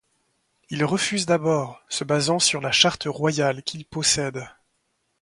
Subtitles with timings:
[0.71, 4.49] Il refuse d'abord, se basant sur la charte royale qu'il possède.